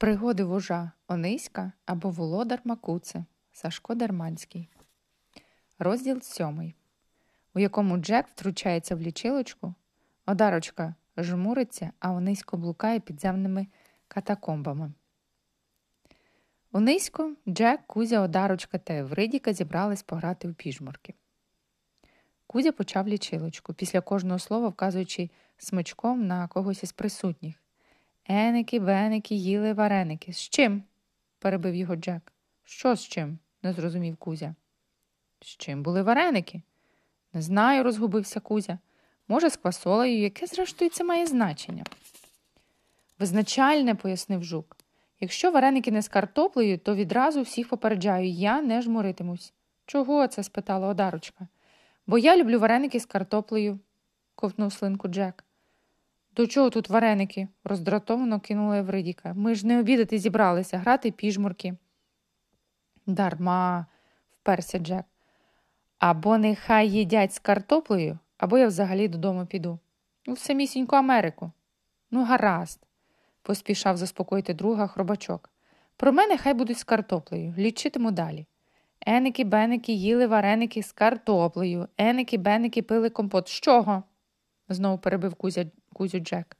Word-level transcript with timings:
Пригоди 0.00 0.44
вожа 0.44 0.92
Ониська 1.08 1.72
або 1.86 2.10
Володар 2.10 2.60
Макуци 2.64 3.24
Сашко 3.52 3.94
Дерманський. 3.94 4.68
Розділ 5.78 6.20
сьомий, 6.20 6.74
у 7.54 7.58
якому 7.58 7.96
Джек 7.96 8.28
втручається 8.28 8.96
в 8.96 9.00
лічилочку, 9.00 9.74
одарочка 10.26 10.94
жмуриться, 11.16 11.92
а 11.98 12.12
Онисько 12.12 12.56
блукає 12.56 13.00
підземними 13.00 13.66
катакомбами. 14.08 14.92
Онисько, 16.72 17.34
Джек, 17.48 17.80
Кузя, 17.86 18.20
Одарочка 18.20 18.78
та 18.78 18.94
Евридіка 18.94 19.52
зібрались 19.52 20.02
пограти 20.02 20.48
в 20.48 20.54
піжмурки. 20.54 21.14
Кузя 22.46 22.72
почав 22.72 23.08
лічилочку, 23.08 23.74
після 23.74 24.00
кожного 24.00 24.38
слова 24.38 24.68
вказуючи 24.68 25.30
смичком 25.58 26.26
на 26.26 26.48
когось 26.48 26.82
із 26.82 26.92
присутніх. 26.92 27.56
Еники, 28.32 28.80
веники, 28.80 29.34
їли 29.34 29.72
вареники. 29.72 30.32
З 30.32 30.38
чим? 30.38 30.82
перебив 31.38 31.74
його 31.74 31.96
Джек. 31.96 32.32
Що 32.64 32.94
з 32.96 33.08
чим? 33.08 33.38
не 33.62 33.72
зрозумів 33.72 34.16
Кузя. 34.16 34.54
З 35.40 35.46
чим 35.46 35.82
були 35.82 36.02
вареники? 36.02 36.62
Не 37.32 37.42
знаю, 37.42 37.82
розгубився 37.82 38.40
Кузя. 38.40 38.78
Може, 39.28 39.50
з 39.50 39.56
квасолею, 39.56 40.18
яке, 40.18 40.46
зрештою, 40.46 40.90
це 40.90 41.04
має 41.04 41.26
значення. 41.26 41.84
Визначальне, 43.18 43.94
пояснив 43.94 44.44
жук. 44.44 44.76
Якщо 45.20 45.50
вареники 45.50 45.90
не 45.90 46.02
з 46.02 46.08
картоплею, 46.08 46.78
то 46.78 46.94
відразу 46.94 47.42
всіх 47.42 47.68
попереджаю, 47.68 48.28
я 48.28 48.62
не 48.62 48.82
жмуритимусь. 48.82 49.52
Чого 49.86 50.26
це? 50.26 50.42
спитала 50.42 50.88
одарочка. 50.88 51.48
Бо 52.06 52.18
я 52.18 52.36
люблю 52.36 52.58
вареники 52.58 53.00
з 53.00 53.06
картоплею, 53.06 53.78
ковтнув 54.34 54.72
слинку 54.72 55.08
Джек. 55.08 55.44
До 56.40 56.46
чого 56.46 56.70
тут 56.70 56.88
вареники? 56.88 57.48
роздратовано 57.64 58.40
кинула 58.40 58.78
Евридіка. 58.78 59.32
Ми 59.34 59.54
ж 59.54 59.66
не 59.66 59.80
обідати 59.80 60.18
зібралися, 60.18 60.78
грати 60.78 61.10
піжмурки. 61.10 61.74
Дарма, 63.06 63.86
вперся 64.32 64.78
Джек. 64.78 65.04
Або 65.98 66.38
нехай 66.38 66.90
їдять 66.90 67.32
з 67.32 67.38
картоплею, 67.38 68.18
або 68.38 68.58
я 68.58 68.66
взагалі 68.66 69.08
додому 69.08 69.46
піду. 69.46 69.78
У 70.26 70.36
самісіньку 70.36 70.96
Америку. 70.96 71.52
Ну, 72.10 72.24
гаразд, 72.24 72.80
поспішав 73.42 73.96
заспокоїти 73.96 74.54
друга 74.54 74.86
хробачок. 74.86 75.50
Про 75.96 76.12
мене 76.12 76.38
хай 76.38 76.54
будуть 76.54 76.78
з 76.78 76.84
картоплею, 76.84 77.54
лічитиму 77.58 78.10
далі. 78.10 78.46
Еники, 79.06 79.44
беники 79.44 79.92
їли 79.92 80.26
вареники 80.26 80.82
з 80.82 80.92
картоплею, 80.92 81.88
еники, 81.98 82.38
беники 82.38 82.82
пили 82.82 83.10
компот. 83.10 83.48
З 83.48 83.52
чого? 83.52 84.02
знову 84.74 84.98
перебив 84.98 85.34
Кузя, 85.34 85.64
Кузю 85.92 86.18
Джек. 86.18 86.56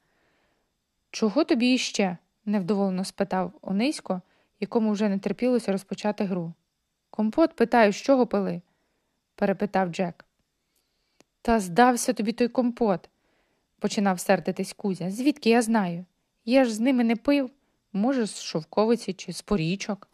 Чого 1.11 1.45
тобі 1.45 1.75
іще? 1.75 2.17
невдоволено 2.45 3.05
спитав 3.05 3.53
Онисько, 3.63 4.23
якому 4.61 4.93
вже 4.93 5.09
не 5.09 5.19
терпілося 5.19 5.73
розпочати 5.73 6.25
гру. 6.25 6.53
Компот 7.11 7.57
питаю, 7.57 7.93
з 7.93 7.97
чого 7.97 8.27
пили? 8.27 8.63
перепитав 9.35 9.89
Джек. 9.89 10.25
Та 11.43 11.61
здався 11.61 12.13
тобі 12.13 12.33
той 12.33 12.49
компот, 12.49 13.09
починав 13.79 14.21
сердитись 14.21 14.73
Кузя. 14.73 15.11
Звідки 15.11 15.51
я 15.51 15.63
знаю? 15.63 16.05
Я 16.45 16.65
ж 16.65 16.75
з 16.75 16.81
ними 16.81 17.05
не 17.05 17.17
пив, 17.17 17.51
може, 17.93 18.27
з 18.27 18.43
шовковиці 18.43 19.13
чи 19.13 19.33
з 19.33 19.43
порічок. 19.43 20.09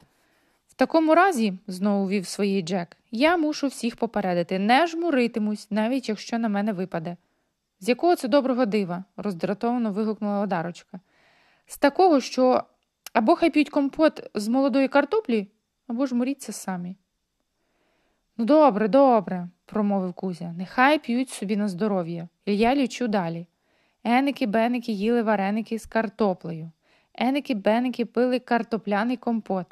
В 0.69 0.75
такому 0.75 1.15
разі, 1.15 1.55
знову 1.67 2.09
вів 2.09 2.27
своїй 2.27 2.63
Джек, 2.63 2.97
я 3.11 3.37
мушу 3.37 3.67
всіх 3.67 3.97
попередити, 3.97 4.59
не 4.59 4.87
жмуритимусь, 4.87 5.71
навіть 5.71 6.09
якщо 6.09 6.39
на 6.39 6.49
мене 6.49 6.73
випаде. 6.73 7.17
З 7.81 7.89
якого 7.89 8.17
це 8.17 8.29
доброго 8.29 8.67
дива? 8.67 9.05
роздратовано 9.17 9.93
вигукнула 9.93 10.41
одарочка. 10.41 11.01
З 11.67 11.79
такого, 11.79 12.21
що 12.21 12.63
або 13.13 13.37
хай 13.37 13.51
п'ють 13.51 13.71
компот 13.71 14.31
з 14.35 14.49
молодої 14.49 14.89
картоплі, 14.89 15.49
або 15.87 16.07
ж 16.07 16.15
моріться 16.15 16.53
самі. 16.53 16.97
Ну, 18.37 18.45
добре, 18.45 18.89
добре, 18.89 19.49
промовив 19.67 20.13
Кузя. 20.13 20.53
Нехай 20.53 20.99
п'ють 20.99 21.31
собі 21.31 21.57
на 21.57 21.69
здоров'я, 21.69 22.29
і 22.45 22.57
я 22.57 22.75
лічу 22.75 23.09
далі. 23.09 23.47
Еники 24.05 24.47
беники 24.47 24.93
їли 24.93 25.23
вареники 25.23 25.79
з 25.79 25.87
картоплею. 25.87 26.71
Еники 27.15 27.55
беники 27.55 28.05
пили 28.05 28.39
картопляний 28.39 29.17
компот. 29.17 29.67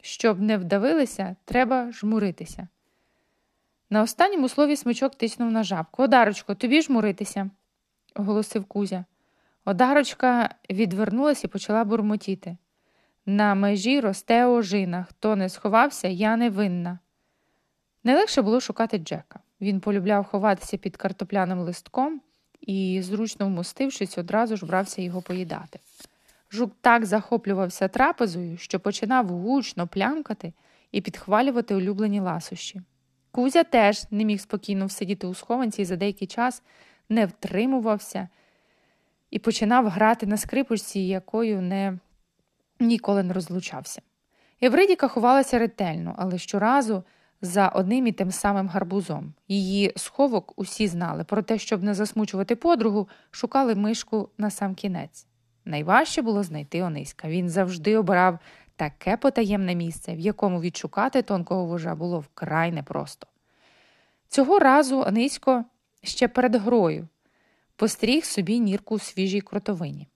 Щоб 0.00 0.40
не 0.40 0.58
вдавилися, 0.58 1.36
треба 1.44 1.92
жмуритися. 1.92 2.68
На 3.94 4.02
останньому 4.02 4.48
слові 4.48 4.76
смичок 4.76 5.14
тиснув 5.14 5.52
на 5.52 5.62
жабку. 5.62 6.02
Одарочко, 6.02 6.54
тобі 6.54 6.82
жмуритися, 6.82 7.50
оголосив 8.14 8.64
Кузя. 8.64 9.04
Одарочка 9.64 10.54
відвернулася 10.70 11.46
і 11.46 11.50
почала 11.50 11.84
бурмотіти. 11.84 12.56
На 13.26 13.54
межі 13.54 14.00
росте 14.00 14.46
ожина. 14.46 15.06
Хто 15.10 15.36
не 15.36 15.48
сховався, 15.48 16.08
я 16.08 16.36
не 16.36 16.50
винна. 16.50 16.98
Найлегше 18.04 18.42
було 18.42 18.60
шукати 18.60 18.98
Джека. 18.98 19.40
Він 19.60 19.80
полюбляв 19.80 20.24
ховатися 20.24 20.76
під 20.76 20.96
картопляним 20.96 21.58
листком 21.58 22.20
і, 22.60 23.02
зручно 23.02 23.46
вмостившись, 23.46 24.18
одразу 24.18 24.56
ж 24.56 24.66
брався 24.66 25.02
його 25.02 25.22
поїдати. 25.22 25.80
Жук 26.52 26.72
так 26.80 27.06
захоплювався 27.06 27.88
трапезою, 27.88 28.56
що 28.56 28.80
починав 28.80 29.28
гучно 29.28 29.86
плямкати 29.86 30.52
і 30.92 31.00
підхвалювати 31.00 31.74
улюблені 31.74 32.20
ласощі. 32.20 32.82
Кузя 33.34 33.64
теж 33.64 34.04
не 34.10 34.24
міг 34.24 34.40
спокійно 34.40 34.86
всидіти 34.86 35.26
у 35.26 35.34
схованці 35.34 35.82
і 35.82 35.84
за 35.84 35.96
деякий 35.96 36.28
час 36.28 36.62
не 37.08 37.26
втримувався 37.26 38.28
і 39.30 39.38
починав 39.38 39.88
грати 39.88 40.26
на 40.26 40.36
скрипочці, 40.36 41.00
якою 41.00 41.62
не 41.62 41.98
ніколи 42.80 43.22
не 43.22 43.32
розлучався. 43.32 44.02
Евридіка 44.62 45.08
ховалася 45.08 45.58
ретельно, 45.58 46.14
але 46.18 46.38
щоразу 46.38 47.04
за 47.40 47.68
одним 47.68 48.06
і 48.06 48.12
тим 48.12 48.30
самим 48.30 48.68
гарбузом. 48.68 49.34
Її 49.48 49.92
сховок 49.96 50.52
усі 50.56 50.86
знали, 50.86 51.24
проте, 51.24 51.58
щоб 51.58 51.82
не 51.82 51.94
засмучувати 51.94 52.56
подругу, 52.56 53.08
шукали 53.30 53.74
мишку 53.74 54.28
на 54.38 54.50
сам 54.50 54.74
кінець. 54.74 55.26
Найважче 55.64 56.22
було 56.22 56.42
знайти 56.42 56.82
Ониська. 56.82 57.28
Він 57.28 57.48
завжди 57.48 57.96
обирав 57.96 58.38
таке 58.76 59.16
потаємне 59.16 59.74
місце, 59.74 60.14
в 60.14 60.18
якому 60.18 60.60
відшукати 60.60 61.22
тонкого 61.22 61.64
вожа 61.66 61.94
було 61.94 62.20
вкрай 62.20 62.72
непросто. 62.72 63.26
Цього 64.28 64.58
разу 64.58 65.00
Онисько 65.00 65.64
ще 66.02 66.28
перед 66.28 66.54
грою 66.54 67.08
постріг 67.76 68.24
собі 68.24 68.58
нірку 68.58 68.94
у 68.94 68.98
свіжій 68.98 69.40
кротовині. 69.40 70.08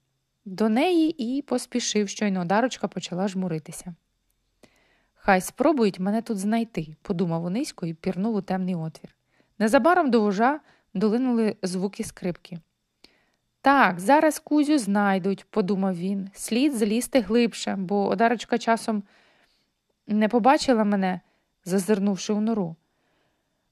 До 0.44 0.68
неї 0.68 1.36
і 1.36 1.42
поспішив, 1.42 2.08
щойно 2.08 2.44
дарочка 2.44 2.88
почала 2.88 3.28
жмуритися. 3.28 3.94
Хай 5.14 5.40
спробують 5.40 5.98
мене 5.98 6.22
тут 6.22 6.38
знайти, 6.38 6.96
подумав 7.02 7.44
Онисько 7.44 7.86
і 7.86 7.94
пірнув 7.94 8.34
у 8.34 8.40
темний 8.40 8.74
отвір. 8.74 9.14
Незабаром 9.58 10.10
до 10.10 10.20
вожа 10.20 10.60
долинули 10.94 11.56
звуки 11.62 12.04
скрипки. 12.04 12.58
Так, 13.60 14.00
зараз 14.00 14.38
кузю 14.38 14.78
знайдуть, 14.78 15.46
подумав 15.50 15.96
він, 15.96 16.30
слід 16.34 16.74
залізти 16.74 17.20
глибше, 17.20 17.76
бо 17.78 18.08
одарочка 18.08 18.58
часом 18.58 19.02
не 20.06 20.28
побачила 20.28 20.84
мене, 20.84 21.20
зазирнувши 21.64 22.32
у 22.32 22.40
нору. 22.40 22.76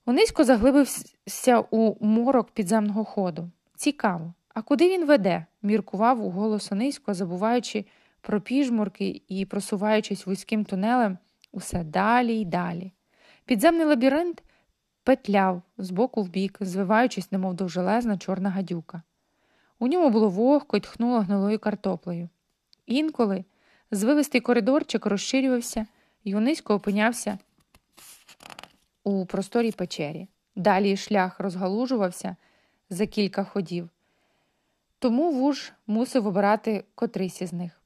Онисько 0.07 0.45
заглибився 0.45 1.61
у 1.71 2.07
морок 2.07 2.51
підземного 2.51 3.05
ходу. 3.05 3.51
Цікаво, 3.77 4.35
а 4.55 4.63
куди 4.63 4.89
він 4.89 5.07
веде? 5.07 5.47
міркував 5.63 6.25
у 6.25 6.31
голос 6.31 6.73
Онисько, 6.73 7.15
забуваючи 7.15 7.85
про 8.21 8.41
піжмурки 8.41 9.23
і 9.29 9.47
просуваючись 9.47 10.27
вузьким 10.27 10.65
тунелем 10.65 11.19
усе 11.53 11.85
далі 11.85 12.41
й 12.41 12.45
далі. 12.45 12.93
Підземний 13.45 13.87
лабіринт 13.87 14.43
петляв 15.05 15.63
з 15.79 15.91
боку 15.91 16.23
в 16.23 16.29
бік, 16.29 16.59
звиваючись, 16.61 17.33
немов 17.33 17.55
довжелезна 17.55 18.19
чорна 18.19 18.51
гадюка. 18.51 19.03
У 19.79 19.87
ньому 19.87 20.11
було 20.11 20.29
вогко 20.29 20.77
й 20.77 20.81
тхнуло 20.81 21.21
гнилою 21.21 21.59
картоплею. 21.59 22.29
Інколи 22.87 23.45
звивистий 23.91 24.41
коридорчик 24.41 25.07
розширювався, 25.07 25.87
і 26.25 26.31
Юнисько 26.31 26.75
опинявся 26.75 27.39
у 29.05 29.27
просторій 29.27 29.73
печері. 29.73 30.29
Далі 30.57 30.97
шлях 30.97 31.41
розгалужувався 31.41 32.37
за 32.91 33.07
кілька 33.07 33.45
ходів, 33.45 33.89
тому 34.99 35.33
вуж 35.33 35.73
мусив 35.87 36.27
обирати 36.27 36.85
котрийсь 36.95 37.43
із 37.43 37.53
них. 37.53 37.81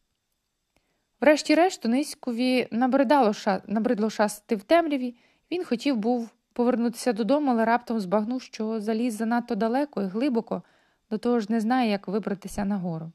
Врешті-решт, 1.21 1.83
Туниськові 1.83 2.69
набридло 3.67 4.11
шасти 4.11 4.57
в 4.57 4.63
темряві, 4.63 5.15
він 5.51 5.65
хотів 5.65 5.97
був 5.97 6.31
повернутися 6.53 7.13
додому, 7.13 7.51
але 7.51 7.65
раптом 7.65 8.01
збагнув, 8.01 8.43
що 8.43 8.81
заліз 8.81 9.15
занадто 9.15 9.55
далеко 9.55 10.03
і 10.03 10.07
глибоко, 10.07 10.63
до 11.11 11.19
того 11.19 11.41
ж 11.41 11.47
не 11.49 11.61
знає, 11.61 11.91
як 11.91 12.09
вибратися 12.09 12.65
нагору. 12.65 13.13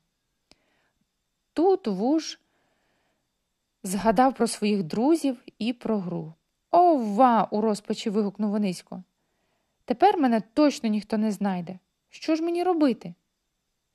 Тут 1.54 1.88
вуж 1.88 2.40
згадав 3.84 4.34
про 4.34 4.48
своїх 4.48 4.84
друзів 4.84 5.38
і 5.60 5.74
про 5.74 6.00
гру. 6.00 6.34
Ова! 6.72 7.48
у 7.52 7.62
розпачі 7.62 8.10
вигукнув 8.10 8.54
Онисько. 8.54 9.04
Тепер 9.86 10.18
мене 10.18 10.42
точно 10.54 10.90
ніхто 10.90 11.18
не 11.18 11.32
знайде. 11.32 11.80
Що 12.10 12.36
ж 12.36 12.44
мені 12.44 12.64
робити? 12.64 13.14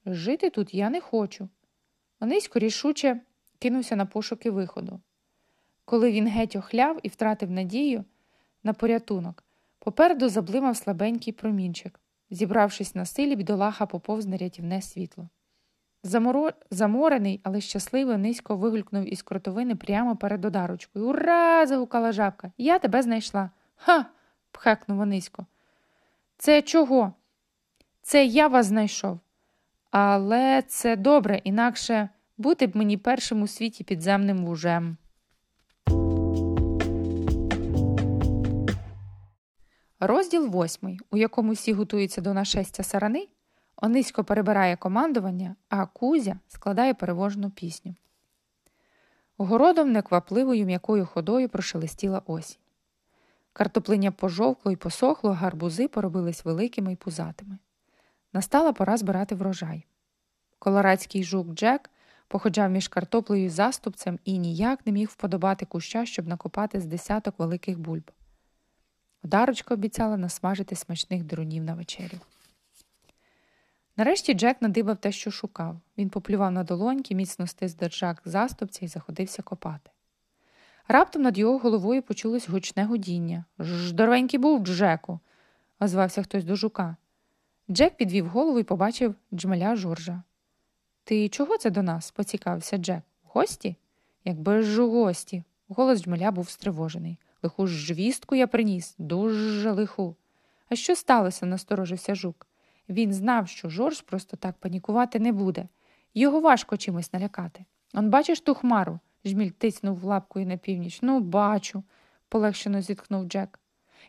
Жити 0.07 0.51
тут 0.51 0.75
я 0.75 0.91
не 0.91 1.01
хочу. 1.01 1.49
Онисько 2.21 2.59
рішуче 2.59 3.21
кинувся 3.59 3.97
на 3.97 4.07
пошуки 4.07 4.51
виходу. 4.51 5.01
Коли 5.85 6.13
він 6.13 6.29
геть 6.29 6.57
охляв 6.57 7.01
і 7.03 7.09
втратив 7.09 7.51
надію 7.51 8.05
на 8.63 8.73
порятунок, 8.73 9.45
попереду 9.79 10.29
заблимав 10.29 10.77
слабенький 10.77 11.33
промінчик. 11.33 12.01
Зібравшись 12.31 12.95
на 12.95 13.05
силі, 13.05 13.37
бідолаха 13.37 13.87
поповз 13.87 14.27
на 14.27 14.37
рятівне 14.37 14.83
світло. 14.83 15.29
Заморо... 16.03 16.51
Заморений, 16.71 17.41
але 17.43 17.61
щасливо 17.61 18.17
низько 18.17 18.57
вигулькнув 18.57 19.13
із 19.13 19.23
кротовини 19.23 19.77
прямо 19.77 20.17
перед 20.17 20.45
одарочкою. 20.45 21.09
Ура! 21.09 21.67
загукала 21.67 22.13
жабка. 22.13 22.53
Я 22.59 22.79
тебе 22.79 23.03
знайшла. 23.03 23.51
Ха. 23.77 24.07
пхекнув 24.53 25.07
низько. 25.07 25.47
Це 26.37 26.63
чого? 26.63 27.13
Це 28.03 28.25
я 28.25 28.49
вас 28.49 28.67
знайшов. 28.67 29.21
Але 29.91 30.63
це 30.63 30.97
добре, 30.97 31.41
інакше 31.45 32.09
бути 32.39 32.67
б 32.67 32.77
мені 32.77 32.97
першим 32.97 33.43
у 33.43 33.47
світі 33.47 33.85
підземним 33.85 34.47
вужем. 34.47 34.97
Розділ 40.01 40.47
восьмий, 40.47 41.01
у 41.11 41.17
якому 41.17 41.53
всі 41.53 41.73
готуються 41.73 42.21
до 42.21 42.35
нашестя 42.35 42.83
сарани, 42.83 43.29
Онисько 43.77 44.25
перебирає 44.25 44.77
командування, 44.77 45.57
а 45.69 45.87
Кузя 45.87 46.39
складає 46.49 46.95
перевожну 46.95 47.51
пісню. 47.51 47.95
Городом 49.39 49.93
неквапливою 49.93 50.67
м'якою 50.67 51.07
ходою 51.07 51.49
прошелестіла 51.49 52.23
осінь. 52.27 52.61
Картоплиня 53.53 54.13
пожовкло 54.13 54.73
і 54.73 54.77
посохло, 54.77 55.33
гарбузи 55.33 55.89
поробились 55.89 56.45
великими 56.45 56.93
і 56.93 56.97
пузатими. 56.97 57.59
Настала 58.33 58.73
пора 58.73 58.97
збирати 58.97 59.35
врожай. 59.35 59.87
Колорадський 60.59 61.25
жук 61.25 61.55
Джек 61.55 61.91
походжав 62.29 62.71
між 62.71 62.89
картоплею 62.89 63.45
і 63.45 63.49
заступцем 63.49 64.19
і 64.25 64.39
ніяк 64.39 64.87
не 64.87 64.93
міг 64.93 65.09
вподобати 65.09 65.67
куща, 65.67 66.07
щоб 66.07 66.27
накопати 66.27 66.81
з 66.81 66.87
десяток 66.87 67.39
великих 67.39 67.79
бульб. 67.79 68.11
Одарочка 69.25 69.75
обіцяла 69.75 70.17
насмажити 70.17 70.77
смачних 70.77 71.25
дронів 71.25 71.65
на 71.65 71.75
вечерю. 71.75 72.19
Нарешті 73.97 74.35
Джек 74.35 74.63
надибав 74.63 74.97
те, 74.97 75.13
що 75.13 75.31
шукав. 75.31 75.81
Він 75.99 76.11
поплював 76.11 76.53
на 76.53 76.65
долоньки, 76.65 77.15
міцно 77.15 77.47
стис 77.47 77.75
держак 77.75 78.23
заступця 78.25 78.85
і 78.85 78.89
заходився 78.89 79.43
копати. 79.43 79.91
Раптом 80.89 81.23
над 81.23 81.39
його 81.39 81.59
головою 81.59 82.03
почулось 82.03 82.49
гучне 82.49 82.85
гудіння. 82.85 83.45
Здоровенький 83.59 84.39
був, 84.39 84.67
Джеку, 84.67 85.21
озвався 85.81 86.23
хтось 86.23 86.45
до 86.45 86.57
жука. 86.57 86.97
Джек 87.71 87.97
підвів 87.97 88.29
голову 88.29 88.59
і 88.59 88.65
побачив 88.65 89.15
джмеля 89.35 89.77
Жоржа. 89.77 90.23
Ти 91.05 91.29
чого 91.29 91.59
це 91.59 91.71
до 91.71 91.83
нас? 91.83 92.11
поцікавився 92.11 92.77
Джек. 92.77 93.03
Гості? 93.23 93.77
Якби 94.25 94.63
ж 94.63 94.83
у 94.83 94.91
гості. 94.91 95.45
Голос 95.69 96.03
джмеля 96.03 96.31
був 96.31 96.49
стривожений. 96.51 97.19
Лиху 97.43 97.67
ж 97.67 97.95
вістку 97.95 98.35
я 98.35 98.47
приніс, 98.47 98.95
дуже 98.99 99.71
лиху. 99.71 100.17
А 100.69 100.75
що 100.77 100.97
сталося? 100.97 101.47
насторожився 101.47 102.15
жук. 102.15 102.47
Він 102.89 103.13
знав, 103.13 103.49
що 103.49 103.69
Жорж 103.69 104.01
просто 104.01 104.37
так 104.37 104.57
панікувати 104.57 105.19
не 105.19 105.33
буде. 105.33 105.69
Його 106.15 106.41
важко 106.41 106.77
чимось 106.77 107.13
налякати. 107.13 107.65
Он 107.95 108.11
бачиш 108.11 108.41
ту 108.41 108.55
хмару? 108.55 109.01
жміль 109.25 109.51
тиснув 109.51 110.05
лапкою 110.05 110.47
на 110.47 110.57
північ. 110.57 110.99
Ну, 111.03 111.21
бачу, 111.21 111.83
полегшено 112.29 112.81
зітхнув 112.81 113.25
Джек. 113.25 113.61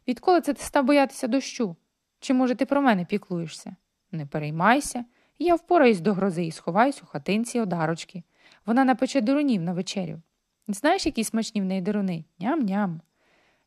Відколи 0.07 0.41
це 0.41 0.53
ти 0.53 0.63
став 0.63 0.85
боятися 0.85 1.27
дощу? 1.27 1.75
Чи, 2.19 2.33
може, 2.33 2.55
ти 2.55 2.65
про 2.65 2.81
мене 2.81 3.05
піклуєшся? 3.05 3.75
Не 4.11 4.25
переймайся. 4.25 5.05
Я 5.39 5.55
впораюсь 5.55 5.99
до 5.99 6.13
грози 6.13 6.45
і 6.45 6.51
сховаюсь 6.51 7.03
у 7.03 7.05
хатинці 7.05 7.59
одарочки. 7.59 8.23
Вона 8.65 8.83
напече 8.83 9.21
дурунів 9.21 9.61
на 9.61 9.73
вечерю. 9.73 10.21
Знаєш, 10.67 11.05
які 11.05 11.23
смачні 11.23 11.61
в 11.61 11.65
неї 11.65 11.81
деруни? 11.81 12.25
Ням-ням. 12.39 12.99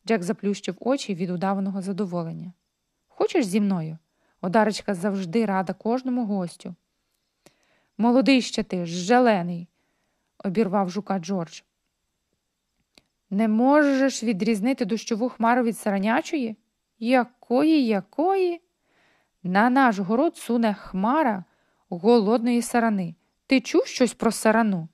Джек 0.07 0.23
заплющив 0.23 0.77
очі 0.81 1.15
від 1.15 1.31
удаваного 1.31 1.83
задоволення. 1.83 2.53
Хочеш 3.09 3.47
зі 3.47 3.61
мною? 3.61 3.99
Одарочка 4.41 4.95
завжди 4.95 5.47
рада 5.47 5.73
кожному 5.73 6.27
гостю. 6.27 6.75
Молодий 7.99 8.43
ще 8.43 8.63
ти, 8.63 8.87
желений, 8.87 9.69
обірвав 10.45 10.91
жука 10.91 11.19
Джордж. 11.19 11.61
Не 13.31 13.49
можеш 13.49 14.23
відрізнити 14.23 14.85
дощову 14.85 15.29
хмару 15.29 15.63
від 15.63 15.79
саранячої? 15.79 16.57
Якої, 16.99 17.87
якої? 17.87 18.61
На 19.43 19.71
наш 19.71 19.99
город 19.99 20.37
суне 20.37 20.75
хмара 20.75 21.45
голодної 21.89 22.63
сарани. 22.63 23.15
Ти 23.47 23.61
чув 23.61 23.87
щось 23.87 24.15
про 24.15 24.33
сарану? 24.33 24.89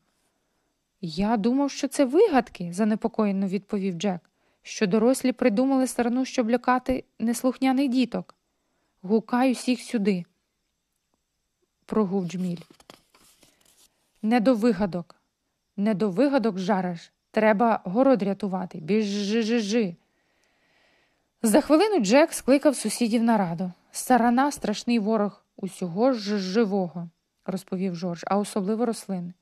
Я 1.00 1.36
думав, 1.36 1.70
що 1.70 1.88
це 1.88 2.04
вигадки, 2.04 2.72
занепокоєно 2.72 3.46
відповів 3.46 3.94
Джек, 3.94 4.29
що 4.70 4.86
дорослі 4.86 5.32
придумали 5.32 5.86
сарану, 5.86 6.24
щоб 6.24 6.50
лякати 6.50 7.04
неслухняних 7.18 7.88
діток. 7.88 8.34
Гукай 9.02 9.52
усіх 9.52 9.80
сюди, 9.80 10.24
прогув 11.86 12.26
джміль. 12.26 12.62
Не 14.22 14.40
до 14.40 14.54
вигадок, 14.54 15.16
не 15.76 15.94
до 15.94 16.10
вигадок 16.10 16.58
жариш. 16.58 17.12
Треба 17.30 17.80
город 17.84 18.22
рятувати. 18.22 18.78
Біжи-жи-жи. 18.78 19.96
За 21.42 21.60
хвилину 21.60 22.04
Джек 22.04 22.32
скликав 22.32 22.76
сусідів 22.76 23.22
на 23.22 23.38
раду. 23.38 23.72
Сарана 23.90 24.52
страшний 24.52 24.98
ворог 24.98 25.44
усього 25.56 26.12
ж 26.12 26.38
живого, 26.38 27.08
розповів 27.46 27.94
Жорж, 27.94 28.24
а 28.26 28.38
особливо 28.38 28.86
рослин. 28.86 29.32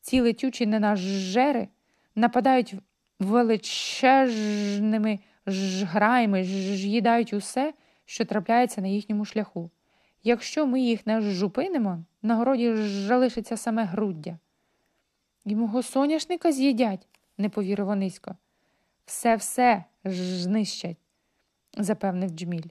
Ці 0.00 0.20
летючі 0.20 0.66
ненажери 0.66 1.68
нападають 2.14 2.74
величезними 3.20 5.18
жграями, 5.46 6.44
з'їдають 6.44 7.32
усе, 7.32 7.74
що 8.04 8.24
трапляється 8.24 8.80
на 8.80 8.88
їхньому 8.88 9.24
шляху. 9.24 9.70
Якщо 10.22 10.66
ми 10.66 10.80
їх 10.80 11.06
не 11.06 11.20
зупинимо, 11.20 12.04
на 12.22 12.36
городі 12.36 12.74
залишиться 12.76 13.56
саме 13.56 13.84
груддя. 13.84 14.38
І 15.44 15.56
мого 15.56 15.82
соняшника 15.82 16.52
з'їдять, 16.52 17.08
не 17.38 17.48
повірив 17.48 17.88
Онисько. 17.88 18.34
Все 19.04 19.36
все 19.36 19.84
знищать, 20.04 20.96
запевнив 21.78 22.30
Джміль. 22.30 22.68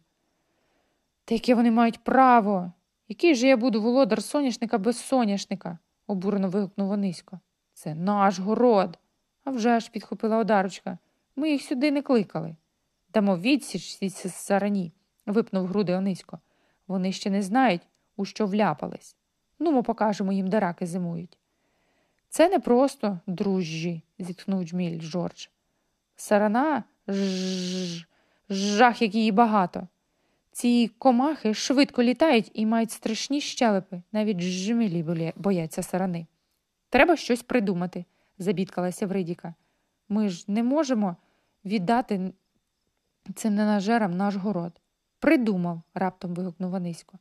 Та 1.26 1.36
яке 1.36 1.56
вони 1.56 1.72
мають 1.72 2.04
право? 2.04 2.72
Який 3.08 3.36
же 3.36 3.48
я 3.48 3.58
буду 3.58 3.82
володар 3.82 4.24
соняшника 4.24 4.78
без 4.78 4.98
соняшника? 4.98 5.78
обурено 6.08 6.50
вигукнув 6.50 6.92
Онисько. 6.92 7.40
Це 7.74 7.96
наш 7.96 8.40
город. 8.40 9.00
«А 9.44 9.52
вже 9.52 9.80
ж»,– 9.80 9.90
підхопила 9.94 10.38
одарочка. 10.38 10.98
Ми 11.36 11.52
їх 11.52 11.62
сюди 11.62 11.92
не 11.92 12.02
кликали. 12.02 12.56
Дамо 13.14 13.38
відсіч 13.38 14.14
сарані 14.34 14.92
випнув 15.26 15.68
груди 15.68 15.94
Онисько. 15.94 16.40
Вони 16.88 17.12
ще 17.12 17.30
не 17.30 17.42
знають, 17.42 17.82
у 18.16 18.26
що 18.26 18.46
вляпались. 18.46 19.16
Ну, 19.60 19.72
ми 19.72 19.84
покажемо 19.84 20.32
їм, 20.32 20.48
де 20.48 20.60
раки 20.60 20.86
зимують. 20.86 21.38
Це 22.30 22.50
не 22.50 22.60
просто 22.60 23.20
дружжі, 23.28 24.02
зітхнув 24.20 24.64
джміль 24.64 25.02
Жордж. 25.02 25.48
Сарана 26.16 26.84
ж 27.08 28.08
жах, 28.50 29.02
як 29.02 29.16
її 29.16 29.32
багато. 29.32 29.88
Ці 30.52 30.88
комахи 30.98 31.54
швидко 31.54 32.04
літають 32.04 32.52
і 32.54 32.66
мають 32.66 32.92
страшні 32.92 33.42
щелепи, 33.42 34.02
навіть 34.12 34.42
жмілі 34.42 35.34
бояться 35.36 35.84
сарани. 35.84 36.28
Треба 36.90 37.16
щось 37.16 37.44
придумати, 37.44 38.06
забідкалася 38.44 39.08
Вридіка. 39.08 39.54
Ми 40.10 40.30
ж 40.30 40.46
не 40.48 40.64
можемо 40.64 41.16
віддати 41.66 42.34
цим 43.36 43.56
ненажерам 43.56 44.18
наш 44.18 44.36
город. 44.36 44.82
Придумав, 45.20 45.82
раптом 45.94 46.34
вигукнув 46.34 46.76
Анисько. 46.76 47.20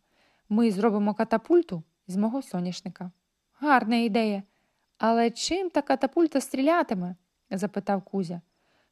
Ми 0.49 0.71
зробимо 0.71 1.15
катапульту 1.15 1.83
з 2.07 2.17
мого 2.17 2.43
соняшника. 2.43 3.11
Гарна 3.53 3.97
ідея. 3.97 4.43
Але 4.99 5.31
чим 5.31 5.71
та 5.71 5.83
катапульта 5.83 6.41
стрілятиме? 6.41 7.17
запитав 7.51 8.03
Кузя. 8.03 8.41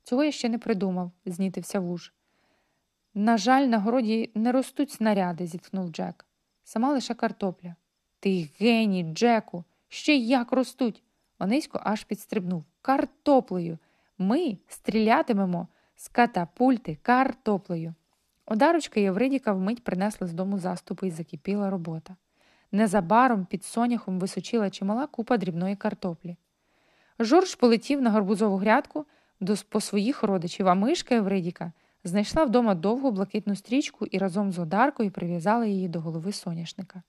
Цього 0.02 0.24
я 0.24 0.32
ще 0.32 0.48
не 0.48 0.58
придумав, 0.58 1.10
знітився 1.24 1.80
вуж. 1.80 2.12
На 3.14 3.36
жаль, 3.36 3.66
на 3.66 3.78
городі 3.78 4.30
не 4.34 4.52
ростуть 4.52 4.90
снаряди, 4.90 5.46
зітхнув 5.46 5.90
Джек. 5.90 6.26
Сама 6.64 6.92
лише 6.92 7.14
картопля. 7.14 7.76
Ти 8.20 8.50
геній, 8.60 9.02
Джеку, 9.02 9.64
ще 9.88 10.16
як 10.16 10.52
ростуть. 10.52 11.02
Онисько 11.40 11.80
аж 11.84 12.04
підстрибнув. 12.04 12.64
Картоплею. 12.82 13.78
Ми 14.18 14.58
стрілятимемо 14.68 15.68
з 15.96 16.08
катапульти 16.08 16.98
картоплею. 17.02 17.94
Одарочка 18.46 19.00
Євридіка 19.00 19.52
вмить 19.52 19.84
принесла 19.84 20.26
з 20.26 20.32
дому 20.32 20.58
заступи 20.58 21.06
і 21.06 21.10
закипіла 21.10 21.70
робота. 21.70 22.16
Незабаром 22.72 23.44
під 23.44 23.64
соняхом 23.64 24.18
височила 24.18 24.70
чимала 24.70 25.06
купа 25.06 25.36
дрібної 25.36 25.76
картоплі. 25.76 26.36
Жорж 27.18 27.54
полетів 27.54 28.02
на 28.02 28.10
гарбузову 28.10 28.56
грядку 28.56 29.06
до 29.40 29.54
по 29.68 29.80
своїх 29.80 30.22
родичів, 30.22 30.68
а 30.68 30.74
мишка 30.74 31.14
Євридіка 31.14 31.72
знайшла 32.04 32.44
вдома 32.44 32.74
довгу 32.74 33.10
блакитну 33.10 33.56
стрічку 33.56 34.06
і 34.06 34.18
разом 34.18 34.52
з 34.52 34.58
одаркою 34.58 35.10
прив'язала 35.10 35.66
її 35.66 35.88
до 35.88 36.00
голови 36.00 36.32
соняшника. 36.32 37.02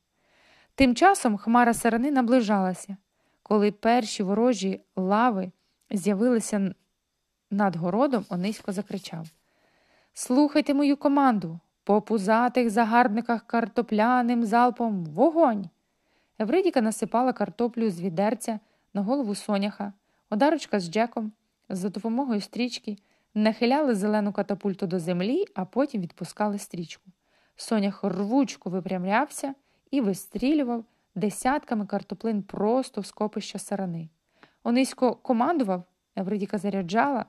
Тим 0.75 0.95
часом 0.95 1.37
хмара 1.37 1.73
сарани 1.73 2.11
наближалася. 2.11 2.97
Коли 3.51 3.71
перші 3.71 4.23
ворожі 4.23 4.81
лави 4.95 5.51
з'явилися 5.89 6.75
над 7.49 7.75
городом, 7.75 8.25
Онисько 8.29 8.71
закричав 8.71 9.27
Слухайте 10.13 10.73
мою 10.73 10.97
команду, 10.97 11.59
по 11.83 12.01
пузатих 12.01 12.69
загарбниках 12.69 13.47
картопляним 13.47 14.43
залпом 14.43 15.05
вогонь. 15.05 15.69
Евридіка 16.39 16.81
насипала 16.81 17.33
картоплю 17.33 17.89
з 17.89 18.01
відерця 18.01 18.59
на 18.93 19.01
голову 19.01 19.35
соняха, 19.35 19.93
одарочка 20.29 20.79
з 20.79 20.91
Джеком 20.91 21.31
за 21.69 21.89
допомогою 21.89 22.41
стрічки 22.41 22.97
нахиляли 23.33 23.95
зелену 23.95 24.33
катапульту 24.33 24.87
до 24.87 24.99
землі, 24.99 25.45
а 25.55 25.65
потім 25.65 26.01
відпускали 26.01 26.57
стрічку. 26.57 27.11
Сонях 27.55 28.03
рвучко 28.03 28.69
випрямлявся 28.69 29.53
і 29.91 30.01
вистрілював 30.01 30.85
десятками 31.15 31.85
картоплин 31.85 32.43
просто 32.43 33.01
в 33.01 33.05
скопища 33.05 33.59
сарани. 33.59 34.09
Онисько 34.63 35.15
командував, 35.15 35.83
Евридіка 36.15 36.57
заряджала. 36.57 37.25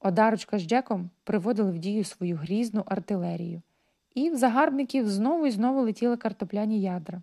Одарочка 0.00 0.58
з 0.58 0.62
Джеком 0.62 1.10
приводили 1.24 1.72
в 1.72 1.78
дію 1.78 2.04
свою 2.04 2.36
грізну 2.36 2.84
артилерію, 2.86 3.62
і 4.14 4.30
в 4.30 4.36
загарбників 4.36 5.08
знову 5.08 5.46
і 5.46 5.50
знову 5.50 5.80
летіли 5.80 6.16
картопляні 6.16 6.80
ядра. 6.80 7.22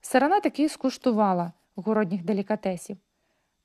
Сарана 0.00 0.40
таки 0.40 0.68
скуштувала 0.68 1.52
городніх 1.76 2.24
делікатесів, 2.24 2.96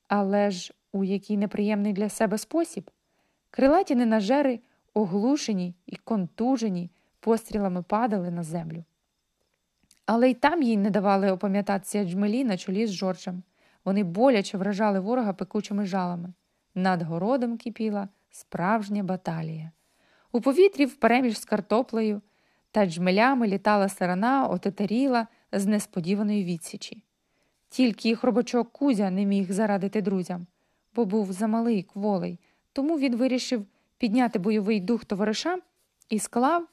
але 0.08 0.52
ж 0.52 0.74
у 0.92 1.04
який 1.04 1.38
неприємний 1.38 1.94
для 1.94 2.10
себе 2.10 2.38
спосіб. 2.38 2.92
Крилаті 3.50 3.96
ненажери, 3.96 4.60
оглушені 4.94 5.76
і 5.86 5.96
контужені, 5.96 6.90
пострілами 7.20 7.84
падали 7.84 8.32
на 8.32 8.44
землю. 8.44 8.84
Але 10.14 10.30
й 10.30 10.34
там 10.34 10.62
їй 10.62 10.78
не 10.78 10.90
давали 10.90 11.32
опам'ятатися 11.32 12.04
джмелі 12.04 12.44
на 12.44 12.58
чолі 12.58 12.88
з 12.88 12.92
Жоржем. 12.92 13.44
Вони 13.86 14.04
боляче 14.04 14.58
вражали 14.58 15.00
ворога 15.00 15.34
пекучими 15.34 15.86
жалами. 15.86 16.34
Над 16.76 17.02
городом 17.02 17.58
кипіла 17.58 18.10
справжня 18.32 19.04
баталія. 19.04 19.72
У 20.32 20.42
повітрі 20.42 20.86
впереміж 20.86 21.40
з 21.40 21.46
картоплею 21.46 22.22
та 22.72 22.86
джмелями 22.86 23.48
літала 23.48 23.90
сарана, 23.90 24.48
отетеріла 24.48 25.28
з 25.52 25.66
несподіваної 25.66 26.44
відсічі. 26.44 27.04
Тільки 27.70 28.10
їх 28.10 28.24
робочок 28.24 28.72
Кузя 28.72 29.10
не 29.10 29.26
міг 29.26 29.52
зарадити 29.52 30.02
друзям, 30.02 30.48
бо 30.96 31.06
був 31.06 31.32
замалий 31.32 31.84
кволий, 31.84 32.40
тому 32.74 33.00
він 33.00 33.16
вирішив 33.16 33.66
підняти 33.98 34.40
бойовий 34.40 34.80
дух 34.80 35.06
товаришам 35.06 35.62
і 36.10 36.20
склав 36.20 36.68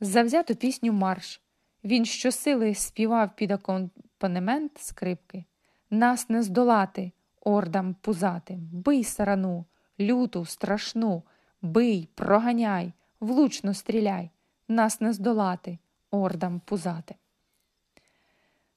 завзяту 0.00 0.54
пісню 0.54 0.92
марш. 0.92 1.43
Він 1.84 2.04
щосили 2.04 2.74
співав 2.74 3.30
під 3.36 3.50
акомпанемент 3.50 4.78
скрипки. 4.78 5.44
Нас 5.90 6.28
не 6.28 6.42
здолати, 6.42 7.12
ордам 7.40 7.94
пузатим, 8.00 8.68
бий 8.72 9.04
сарану, 9.04 9.64
люту, 10.00 10.44
страшну, 10.44 11.22
бий, 11.62 12.08
проганяй, 12.14 12.92
влучно 13.20 13.74
стріляй, 13.74 14.30
нас 14.68 15.00
не 15.00 15.12
здолати, 15.12 15.78
ордам 16.10 16.60
пузатим. 16.64 17.16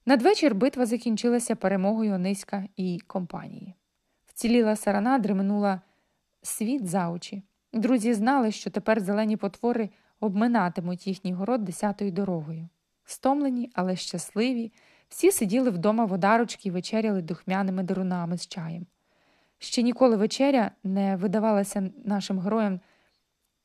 Надвечір 0.06 0.56
битва 0.56 0.86
закінчилася 0.86 1.56
перемогою 1.56 2.14
Ониська 2.14 2.64
і 2.76 3.00
компанії. 3.08 3.76
Вціліла 4.26 4.76
сарана, 4.76 5.20
дременула 5.20 5.82
світ 6.42 6.88
за 6.88 7.10
очі. 7.10 7.44
Друзі 7.74 8.14
знали, 8.14 8.52
що 8.52 8.70
тепер 8.70 9.00
зелені 9.00 9.38
потвори 9.38 9.90
обминатимуть 10.20 11.08
їхній 11.08 11.34
город 11.34 11.64
десятою 11.64 12.12
дорогою. 12.12 12.68
Стомлені, 13.10 13.72
але 13.74 13.96
щасливі, 13.96 14.72
всі 15.10 15.32
сиділи 15.32 15.70
вдома 15.70 16.06
в 16.06 16.14
одарочки 16.14 16.70
і 16.70 16.72
вечеряли 16.72 17.22
духмяними 17.22 17.84
дерунами 17.84 18.38
з 18.38 18.48
чаєм. 18.48 18.86
Ще 19.60 19.82
ніколи 19.82 20.16
вечеря 20.16 20.72
не 20.84 21.16
видавалася 21.16 21.90
нашим 22.06 22.40
героям 22.40 22.80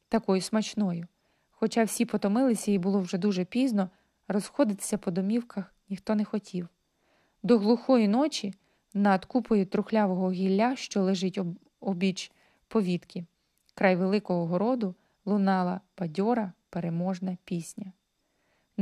такою 0.09 0.41
смачною. 0.41 1.07
Хоча 1.51 1.85
всі 1.85 2.05
потомилися 2.05 2.73
і 2.73 2.79
було 2.79 3.01
вже 3.01 3.19
дуже 3.19 3.45
пізно, 3.45 3.91
розходитися 4.29 4.99
по 4.99 5.11
домівках 5.11 5.75
ніхто 5.89 6.15
не 6.15 6.25
хотів. 6.25 6.69
До 7.43 7.59
глухої 7.59 8.09
ночі 8.09 8.55
над 8.95 9.25
купою 9.25 9.67
трухлявого 9.67 10.33
гілля, 10.33 10.77
що 10.77 11.03
лежить 11.03 11.39
об 11.39 11.47
обіч 11.81 12.33
повітки, 12.69 13.25
край 13.75 13.97
великого 13.97 14.47
городу 14.47 14.95
лунала 15.25 15.81
бадьора 15.99 16.53
переможна 16.71 17.37
пісня. 17.45 17.93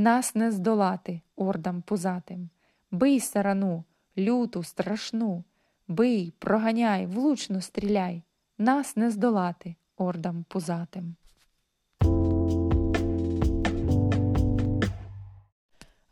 Нас 0.00 0.34
не 0.34 0.50
здолати 0.50 1.20
ордам 1.36 1.82
пузатим, 1.82 2.50
бий 2.90 3.20
сарану, 3.20 3.84
люту, 4.16 4.62
страшну, 4.62 5.44
бий, 5.88 6.32
проганяй, 6.38 7.06
влучно 7.06 7.60
стріляй, 7.60 8.22
нас 8.58 8.96
не 8.96 9.10
здолати 9.10 9.76
ордам 9.96 10.44
пузатим. 10.48 11.16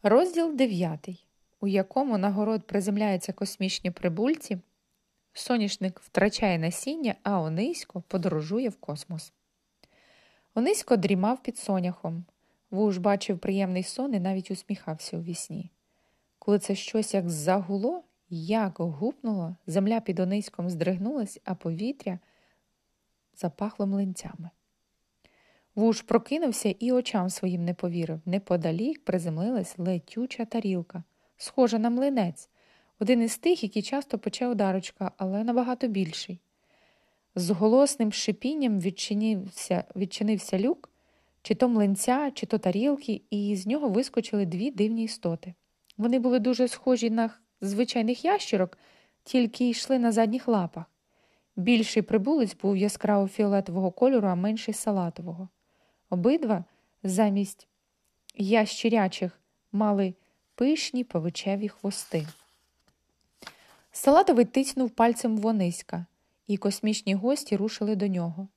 Розділ 0.03 0.57
дев'ятий, 0.57 1.27
у 1.61 1.67
якому 1.67 2.19
на 2.19 2.31
город 2.31 2.67
приземляються 2.67 3.33
космічні 3.33 3.91
прибульці, 3.91 4.59
соняшник 5.33 6.01
втрачає 6.01 6.59
насіння, 6.59 7.15
а 7.23 7.41
Онисько 7.41 8.03
подорожує 8.09 8.69
в 8.69 8.77
космос. 8.77 9.33
Онисько 10.55 10.97
дрімав 10.97 11.43
під 11.43 11.59
соняхом. 11.59 12.25
Вуж 12.71 12.99
бачив 12.99 13.39
приємний 13.39 13.83
сон 13.83 14.15
і 14.15 14.21
навіть 14.21 14.51
усміхався 14.51 15.17
у 15.17 15.23
вісні. 15.23 15.71
Коли 16.39 16.59
це 16.59 16.75
щось 16.75 17.15
як 17.15 17.31
загуло, 17.31 18.03
як 18.31 18.79
гупнуло, 18.79 19.57
земля 19.67 20.01
під 20.01 20.21
Ониськом 20.21 20.71
здригнулась, 20.71 21.41
а 21.45 21.55
повітря 21.55 22.19
запахло 23.35 23.87
млинцями. 23.87 24.51
Вуж 25.75 26.03
прокинувся 26.03 26.75
і 26.79 26.93
очам 26.93 27.31
своїм 27.31 27.65
не 27.65 27.75
повірив. 27.75 28.21
Неподалік 28.27 29.05
приземлилась 29.05 29.79
летюча 29.79 30.45
тарілка, 30.45 31.03
схожа 31.37 31.79
на 31.79 31.91
млинець, 31.91 32.49
один 32.99 33.23
із 33.23 33.39
тих, 33.39 33.63
які 33.63 33.83
часто 33.83 34.19
пече 34.19 34.49
ударочка, 34.49 35.13
але 35.17 35.45
набагато 35.45 35.89
більший. 35.89 36.41
З 37.35 37.51
голосним 37.51 38.13
шипінням 38.13 38.81
відчинився, 38.81 39.85
відчинився 39.97 40.59
люк, 40.59 40.88
чи 41.49 41.55
то 41.55 41.69
млинця, 41.69 42.31
чи 42.35 42.47
то 42.47 42.59
тарілки, 42.59 43.23
і 43.31 43.57
з 43.57 43.67
нього 43.67 43.89
вискочили 43.89 44.47
дві 44.47 44.71
дивні 44.71 45.05
істоти. 45.05 45.55
Вони 45.99 46.19
були 46.19 46.39
дуже 46.39 46.69
схожі 46.69 47.11
на 47.11 47.31
звичайних 47.61 48.25
ящерок, 48.25 48.79
тільки 49.25 49.69
йшли 49.69 49.99
на 49.99 50.13
задніх 50.13 50.49
лапах. 50.49 50.85
Більший 51.57 52.03
прибулець 52.03 52.57
був 52.57 52.77
яскраво 52.77 53.29
фіолетового 53.29 53.91
кольору, 53.91 54.29
а 54.29 54.35
менший 54.35 54.75
салатового. 54.75 55.49
Обидва 56.11 56.65
замість 57.03 57.69
ящирячих 58.37 59.41
мали 59.73 60.15
пишні 60.55 61.05
павичеві 61.05 61.69
хвости. 61.69 62.27
Салатовий 63.93 64.45
тицьнув 64.45 64.91
пальцем 64.91 65.37
вониська, 65.37 66.07
і 66.47 66.57
космічні 66.57 67.15
гості 67.15 67.57
рушили 67.57 67.97
до 67.97 68.07
нього. 68.07 68.49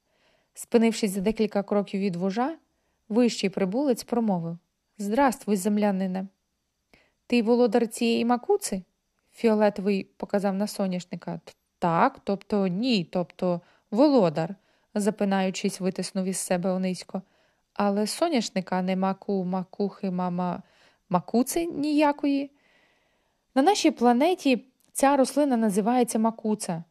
Спинившись 0.53 1.11
за 1.11 1.21
декілька 1.21 1.63
кроків 1.63 2.01
від 2.01 2.15
вужа, 2.15 2.57
вищий 3.11 3.49
прибулець 3.49 4.03
промовив 4.03 4.57
Здравствуй, 4.97 5.55
землянине. 5.55 6.27
Ти 7.27 7.41
володар 7.43 7.87
цієї 7.87 8.25
макуци? 8.25 8.83
Фіолетовий 9.31 10.03
показав 10.03 10.53
на 10.53 10.67
соняшника. 10.67 11.39
Так, 11.79 12.19
тобто 12.23 12.67
ні, 12.67 13.03
тобто 13.03 13.61
володар, 13.91 14.55
запинаючись, 14.95 15.79
витиснув 15.79 16.25
із 16.25 16.37
себе 16.37 16.69
Онисько. 16.69 17.21
Але 17.73 18.07
соняшника 18.07 18.81
не 18.81 18.95
маку, 18.95 19.45
макухи, 19.45 20.11
мама, 20.11 20.63
макуци 21.09 21.65
ніякої. 21.65 22.51
На 23.55 23.61
нашій 23.61 23.91
планеті 23.91 24.65
ця 24.91 25.17
рослина 25.17 25.57
називається 25.57 26.19
макуца. 26.19 26.83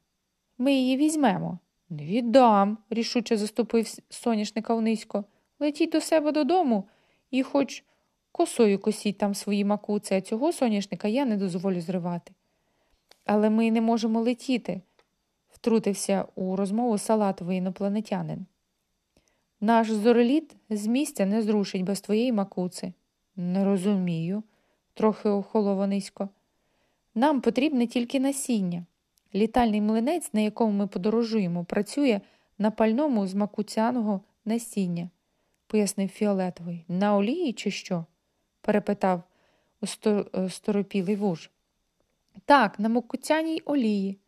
Ми 0.58 0.72
її 0.72 0.96
візьмемо. 0.96 1.58
Не 1.90 2.04
віддам, 2.04 2.78
рішуче 2.90 3.36
заступив 3.36 3.86
соняшника 4.10 4.74
Онисько. 4.74 5.24
Летіть 5.60 5.90
до 5.90 6.00
себе 6.00 6.32
додому 6.32 6.88
і 7.30 7.42
хоч 7.42 7.84
косою 8.32 8.78
косіть 8.78 9.18
там 9.18 9.34
свої 9.34 9.64
макуци, 9.64 10.16
а 10.16 10.20
цього 10.20 10.52
соняшника 10.52 11.08
я 11.08 11.24
не 11.24 11.36
дозволю 11.36 11.80
зривати. 11.80 12.32
Але 13.24 13.50
ми 13.50 13.70
не 13.70 13.80
можемо 13.80 14.20
летіти, 14.20 14.80
втрутився 15.48 16.24
у 16.34 16.56
розмову 16.56 16.98
салатовий 16.98 17.58
інопланетянин. 17.58 18.46
Наш 19.60 19.90
зореліт 19.90 20.56
з 20.70 20.86
місця 20.86 21.26
не 21.26 21.42
зрушить 21.42 21.84
без 21.84 22.00
твоєї 22.00 22.32
макуци. 22.32 22.92
Не 23.36 23.64
розумію, 23.64 24.42
трохи 24.94 25.28
охолово 25.28 25.86
низько. 25.86 26.28
Нам 27.14 27.40
потрібне 27.40 27.86
тільки 27.86 28.20
насіння. 28.20 28.86
Літальний 29.34 29.80
млинець, 29.80 30.32
на 30.32 30.40
якому 30.40 30.72
ми 30.72 30.86
подорожуємо, 30.86 31.64
працює 31.64 32.20
на 32.58 32.70
пальному 32.70 33.26
з 33.26 33.34
макуцяного 33.34 34.20
насіння, 34.44 35.10
пояснив 35.70 36.08
Фіолетовий. 36.08 36.84
На 36.88 37.16
олії, 37.16 37.52
чи 37.52 37.70
що? 37.70 38.04
перепитав 38.60 39.22
сторопілий 40.48 41.16
вуж. 41.16 41.50
Так, 42.44 42.78
на 42.78 42.88
мокуцяній 42.88 43.62
олії. 43.64 44.18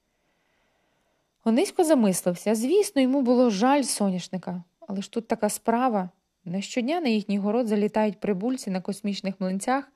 Онисько 1.45 1.85
замислився. 1.85 2.55
Звісно, 2.55 3.03
йому 3.03 3.23
було 3.23 3.51
жаль 3.51 3.83
соняшника, 3.83 4.63
але 4.81 5.03
ж 5.03 5.11
тут 5.11 5.29
така 5.29 5.49
справа. 5.49 6.11
Не 6.45 6.63
щодня 6.63 7.01
на 7.01 7.09
їхній 7.09 7.39
город 7.39 7.67
залітають 7.69 8.21
прибульці 8.21 8.71
на 8.71 8.81
космічних 8.81 9.35
млинцях, 9.41 9.93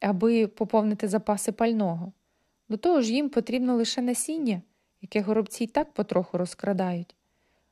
аби 0.00 0.46
поповнити 0.46 1.08
запаси 1.08 1.52
пального. 1.52 2.12
До 2.68 2.76
того 2.76 3.00
ж, 3.00 3.12
їм 3.12 3.28
потрібно 3.28 3.74
лише 3.74 4.02
насіння, 4.02 4.62
яке 5.02 5.20
горобці 5.20 5.64
й 5.64 5.66
так 5.66 5.92
потроху 5.92 6.38
розкрадають. 6.38 7.14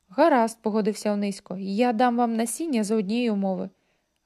Гаразд, 0.09 0.61
погодився 0.61 1.11
Онисько, 1.11 1.57
я 1.59 1.93
дам 1.93 2.17
вам 2.17 2.35
насіння 2.35 2.83
за 2.83 2.95
однієї 2.95 3.29
умови. 3.29 3.69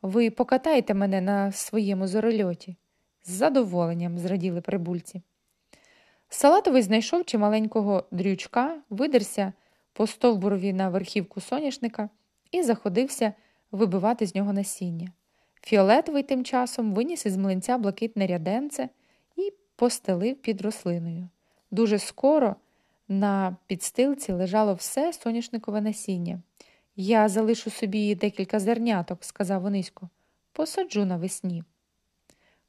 Ви 0.02 0.30
покатаєте 0.30 0.94
мене 0.94 1.22
на 1.22 1.52
своєму 1.52 2.08
зорольоті. 2.08 2.76
З 3.24 3.32
задоволенням 3.32 4.18
зраділи 4.18 4.62
прибульці. 4.62 5.22
Салатовий 6.30 6.82
знайшов 6.82 7.26
чималенького 7.26 8.04
дрючка, 8.12 8.78
видерся 8.90 9.54
по 9.94 10.08
стовбурові 10.08 10.74
на 10.74 10.90
верхівку 10.90 11.42
соняшника 11.42 12.10
і 12.52 12.64
заходився 12.64 13.34
вибивати 13.72 14.26
з 14.26 14.36
нього 14.36 14.54
насіння. 14.54 15.12
Фіолетовий 15.62 16.24
тим 16.24 16.44
часом 16.46 16.94
виніс 16.94 17.26
із 17.26 17.38
млинця 17.38 17.78
блакитне 17.78 18.28
ряденце 18.28 18.90
і 19.36 19.54
постелив 19.76 20.36
під 20.36 20.62
рослиною. 20.62 21.30
Дуже 21.72 22.00
скоро 22.00 22.56
на 23.10 23.58
підстилці 23.68 24.32
лежало 24.32 24.74
все 24.74 25.14
соняшникове 25.14 25.82
насіння. 25.82 26.42
Я 26.96 27.30
залишу 27.30 27.70
собі 27.70 28.16
декілька 28.16 28.60
зерняток, 28.60 29.24
сказав 29.24 29.66
Онисько, 29.66 30.10
посаджу 30.52 31.06
навесні. 31.06 31.64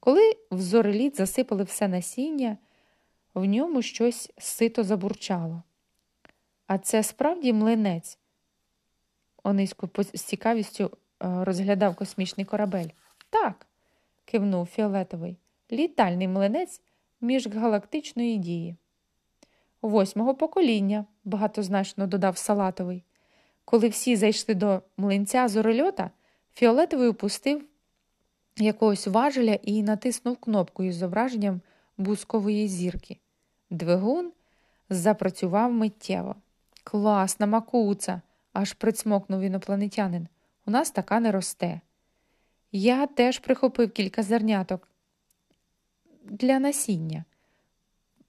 Коли 0.00 0.36
в 0.50 0.60
зореліт 0.60 1.16
засипали 1.16 1.62
все 1.62 1.88
насіння, 1.88 2.56
в 3.34 3.44
ньому 3.44 3.82
щось 3.82 4.32
сито 4.38 4.82
забурчало. 4.84 5.62
А 6.66 6.78
це 6.78 7.02
справді 7.02 7.52
млинець. 7.52 8.18
Онисько 9.42 9.88
з 10.14 10.22
цікавістю 10.22 10.84
е, 10.84 10.90
розглядав 11.44 11.96
космічний 11.96 12.46
корабель. 12.46 12.88
Так, 13.30 13.66
кивнув 14.24 14.66
Фіолетовий, 14.66 15.36
літальний 15.72 16.28
млинець 16.28 16.82
міжгалактичної 17.20 18.38
дії. 18.38 18.76
Восьмого 19.82 20.34
покоління, 20.34 21.04
багатозначно 21.24 22.06
додав 22.06 22.38
Салатовий. 22.38 23.04
Коли 23.64 23.88
всі 23.88 24.16
зайшли 24.16 24.54
до 24.54 24.82
млинця 24.96 25.48
зорольота, 25.48 26.10
Фіолетовий 26.54 27.08
опустив 27.08 27.64
якогось 28.56 29.06
важеля 29.06 29.58
і 29.62 29.82
натиснув 29.82 30.36
кнопку 30.36 30.84
із 30.84 30.96
зображенням 30.96 31.60
бускової 31.98 32.68
зірки. 32.68 33.18
Двигун 33.70 34.32
запрацював 34.90 35.72
миттєво. 35.72 36.34
Класна 36.84 37.46
макуца, 37.46 38.22
аж 38.52 38.72
прицмокнув 38.72 39.40
інопланетянин. 39.40 40.28
У 40.66 40.70
нас 40.70 40.90
така 40.90 41.20
не 41.20 41.32
росте. 41.32 41.80
Я 42.72 43.06
теж 43.06 43.38
прихопив 43.38 43.90
кілька 43.90 44.22
зерняток 44.22 44.88
для 46.22 46.58
насіння, 46.58 47.24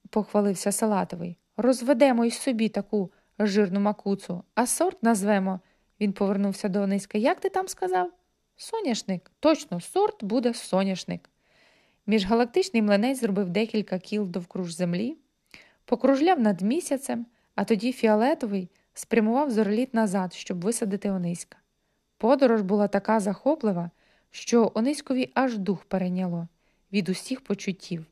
похвалився 0.09 0.71
Салатовий. 0.71 1.37
Розведемо 1.57 2.25
й 2.25 2.31
собі 2.31 2.69
таку 2.69 3.11
жирну 3.39 3.79
макуцу, 3.79 4.43
а 4.55 4.67
сорт 4.67 5.03
назвемо. 5.03 5.59
Він 5.99 6.13
повернувся 6.13 6.69
до 6.69 6.81
Ониська. 6.81 7.17
Як 7.17 7.39
ти 7.39 7.49
там 7.49 7.67
сказав? 7.67 8.11
Соняшник. 8.57 9.31
Точно, 9.39 9.79
сорт 9.79 10.23
буде 10.23 10.53
соняшник. 10.53 11.29
Міжгалактичний 12.07 12.81
млинець 12.81 13.19
зробив 13.19 13.49
декілька 13.49 13.99
кіл 13.99 14.27
довкруж 14.27 14.73
землі, 14.73 15.17
покружляв 15.85 16.39
над 16.39 16.61
місяцем, 16.61 17.25
а 17.55 17.63
тоді 17.63 17.91
фіолетовий 17.93 18.69
спрямував 18.93 19.51
зореліт 19.51 19.93
назад, 19.93 20.33
щоб 20.33 20.61
висадити 20.61 21.11
Ониська. 21.11 21.57
Подорож 22.17 22.61
була 22.61 22.87
така 22.87 23.19
захоплива, 23.19 23.91
що 24.31 24.71
Ониськові 24.75 25.31
аж 25.33 25.57
дух 25.57 25.85
перейняло 25.85 26.47
від 26.93 27.09
усіх 27.09 27.41
почуттів. 27.41 28.05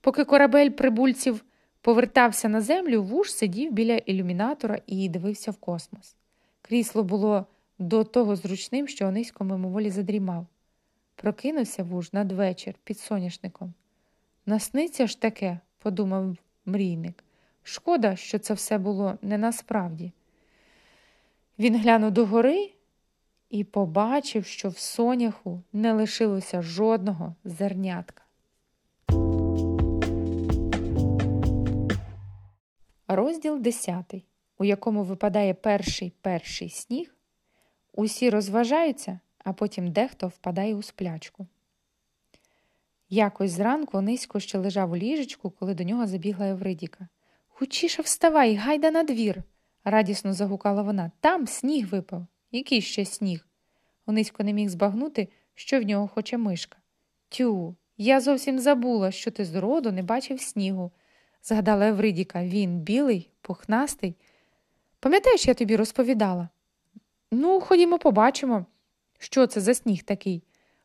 Поки 0.00 0.24
корабель 0.24 0.70
прибульців 0.70 1.44
повертався 1.84 2.48
на 2.48 2.60
землю, 2.60 3.02
вуж 3.02 3.32
сидів 3.32 3.72
біля 3.72 3.96
ілюмінатора 3.96 4.78
і 4.86 5.08
дивився 5.08 5.50
в 5.50 5.56
космос. 5.56 6.16
Крісло 6.62 7.02
було 7.02 7.46
до 7.78 8.04
того 8.04 8.36
зручним, 8.36 8.88
що 8.88 9.06
Онисько 9.06 9.44
мимоволі 9.44 9.90
задрімав. 9.90 10.46
Прокинувся 11.14 11.82
вуж 11.82 12.12
надвечір 12.12 12.74
під 12.84 12.98
соняшником. 12.98 13.74
Насниться 14.46 15.06
ж 15.06 15.20
таке, 15.20 15.58
подумав 15.78 16.36
мрійник. 16.66 17.24
Шкода, 17.62 18.16
що 18.16 18.38
це 18.38 18.54
все 18.54 18.78
було 18.78 19.18
не 19.22 19.38
насправді. 19.38 20.12
Він 21.58 21.76
глянув 21.76 22.10
догори 22.10 22.70
і 23.50 23.64
побачив, 23.64 24.44
що 24.44 24.68
в 24.68 24.78
соняху 24.78 25.62
не 25.72 25.92
лишилося 25.92 26.62
жодного 26.62 27.34
зернятка. 27.44 28.23
Розділ 33.16 33.60
10, 33.60 34.14
у 34.58 34.64
якому 34.64 35.04
випадає 35.04 35.54
перший 35.54 36.12
перший 36.20 36.70
сніг, 36.70 37.14
усі 37.92 38.30
розважаються, 38.30 39.20
а 39.38 39.52
потім 39.52 39.92
дехто 39.92 40.28
впадає 40.28 40.74
у 40.74 40.82
сплячку. 40.82 41.46
Якось 43.08 43.50
зранку 43.50 44.00
низько 44.00 44.40
ще 44.40 44.58
лежав 44.58 44.90
у 44.90 44.96
ліжечку, 44.96 45.50
коли 45.50 45.74
до 45.74 45.84
нього 45.84 46.06
забігла 46.06 46.48
Евридіка. 46.48 47.08
Хучіше 47.48 48.02
вставай, 48.02 48.54
гайда 48.54 48.90
на 48.90 49.02
двір!»– 49.02 49.42
радісно 49.84 50.32
загукала 50.32 50.82
вона. 50.82 51.10
Там 51.20 51.46
сніг 51.46 51.88
випав. 51.88 52.26
Який 52.52 52.80
ще 52.80 53.04
сніг? 53.04 53.46
Онисько 54.06 54.44
не 54.44 54.52
міг 54.52 54.68
збагнути, 54.68 55.28
що 55.54 55.80
в 55.80 55.82
нього 55.82 56.08
хоче 56.08 56.38
мишка. 56.38 56.78
Тю, 57.28 57.76
я 57.96 58.20
зовсім 58.20 58.58
забула, 58.58 59.10
що 59.10 59.30
ти 59.30 59.44
з 59.44 59.54
роду 59.54 59.92
не 59.92 60.02
бачив 60.02 60.40
снігу 60.40 60.92
згадала 61.44 61.88
Евридіка. 61.88 62.44
Він 62.44 62.78
білий, 62.78 63.30
пухнастий. 63.40 64.16
Пам'ятаєш, 65.00 65.48
я 65.48 65.54
тобі 65.54 65.76
розповідала? 65.76 66.48
Ну, 67.30 67.60
ходімо, 67.60 67.98
побачимо, 67.98 68.66
що 69.18 69.46
це 69.46 69.60
за 69.60 69.74
сніг 69.74 70.02
такий, 70.02 70.42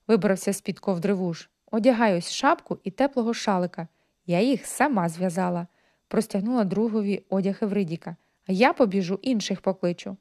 вибрався 0.08 0.54
з 0.54 0.62
під 0.62 0.80
ковдри 0.80 1.14
вуж. 1.14 1.50
Одягай 1.72 2.18
ось 2.18 2.32
шапку 2.32 2.80
і 2.84 2.92
теплого 2.92 3.34
шалика. 3.34 3.88
Я 4.26 4.42
їх 4.42 4.66
сама 4.66 5.10
зв'язала, 5.10 5.68
простягнула 6.08 6.64
другові 6.64 7.24
одяг 7.30 7.58
Евридіка, 7.62 8.16
а 8.48 8.52
я 8.52 8.74
побіжу 8.74 9.20
інших 9.22 9.62
покличу. 9.62 10.18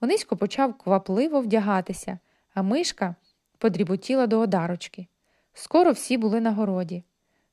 Онисько 0.00 0.36
почав 0.36 0.78
квапливо 0.78 1.40
вдягатися, 1.40 2.18
а 2.54 2.62
мишка 2.62 3.14
подріботіла 3.58 4.26
до 4.26 4.38
одарочки. 4.38 5.06
Скоро 5.52 5.92
всі 5.92 6.18
були 6.18 6.40
на 6.40 6.52
городі. 6.52 7.04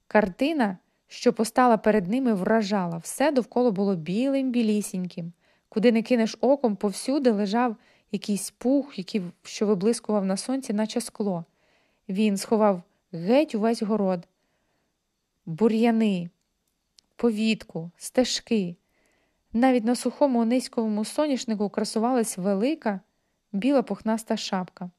Картина 0.08 0.78
що 1.08 1.34
постала 1.34 1.78
перед 1.78 2.08
ними, 2.08 2.34
вражала, 2.34 2.98
все 2.98 3.32
довкола 3.32 3.72
було 3.72 3.96
білим, 3.96 4.52
білісіньким. 4.52 5.34
Куди 5.70 5.92
не 5.92 6.02
кинеш 6.02 6.38
оком, 6.42 6.76
повсюди 6.76 7.32
лежав 7.32 7.76
якийсь 8.12 8.52
пух, 8.52 8.98
який, 8.98 9.22
що 9.44 9.66
виблискував 9.66 10.26
на 10.26 10.38
сонці, 10.38 10.74
наче 10.74 11.02
скло. 11.02 11.46
Він 12.10 12.38
сховав 12.38 12.82
геть 13.12 13.56
увесь 13.56 13.82
город, 13.82 14.28
бур'яни, 15.46 16.30
повітку, 17.16 17.92
стежки. 17.98 18.76
Навіть 19.54 19.84
на 19.84 19.96
сухому 19.96 20.46
низьковому 20.46 21.06
соняшнику 21.06 21.70
красувалась 21.70 22.38
велика 22.38 23.00
біла 23.52 23.82
пухнаста 23.82 24.38
шапка. 24.38 24.90